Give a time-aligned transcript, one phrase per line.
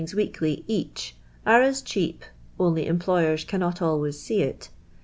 [0.15, 2.25] wei kly eachare as cheap
[2.59, 4.97] (only employers cannot always sj'j it», wh'.'